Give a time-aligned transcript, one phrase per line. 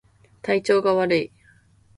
[0.41, 1.31] 体調が悪い